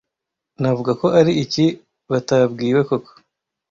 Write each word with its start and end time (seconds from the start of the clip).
navuga 0.61 0.91
ko 1.01 1.07
ari 1.19 1.31
iki 1.43 1.65
batabwiwe 2.11 2.81
koko 2.87 3.11